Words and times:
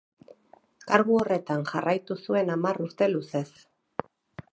Kargu 0.91 1.19
horretan 1.23 1.65
jarraitu 1.71 2.17
zuen 2.29 2.49
hamar 2.55 2.81
urte 2.87 3.09
luzez. 3.13 3.45